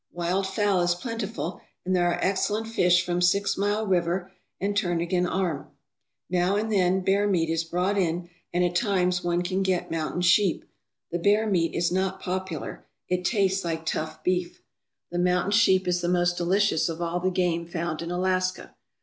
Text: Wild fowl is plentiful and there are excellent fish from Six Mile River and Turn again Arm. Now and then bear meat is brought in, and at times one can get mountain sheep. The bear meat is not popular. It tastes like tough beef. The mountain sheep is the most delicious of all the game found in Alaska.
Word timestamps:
Wild 0.11 0.47
fowl 0.47 0.81
is 0.81 0.95
plentiful 0.95 1.61
and 1.85 1.95
there 1.95 2.09
are 2.09 2.17
excellent 2.23 2.67
fish 2.67 3.05
from 3.05 3.21
Six 3.21 3.55
Mile 3.55 3.85
River 3.85 4.31
and 4.59 4.75
Turn 4.75 4.99
again 4.99 5.27
Arm. 5.27 5.67
Now 6.27 6.55
and 6.55 6.71
then 6.71 7.01
bear 7.01 7.27
meat 7.27 7.51
is 7.51 7.63
brought 7.63 7.99
in, 7.99 8.27
and 8.51 8.63
at 8.63 8.75
times 8.75 9.23
one 9.23 9.43
can 9.43 9.61
get 9.61 9.91
mountain 9.91 10.21
sheep. 10.21 10.65
The 11.11 11.19
bear 11.19 11.45
meat 11.45 11.75
is 11.75 11.91
not 11.91 12.19
popular. 12.19 12.83
It 13.09 13.23
tastes 13.23 13.63
like 13.63 13.85
tough 13.85 14.23
beef. 14.23 14.63
The 15.11 15.19
mountain 15.19 15.51
sheep 15.51 15.87
is 15.87 16.01
the 16.01 16.07
most 16.09 16.35
delicious 16.35 16.89
of 16.89 16.99
all 16.99 17.19
the 17.19 17.29
game 17.29 17.67
found 17.67 18.01
in 18.01 18.09
Alaska. 18.09 18.73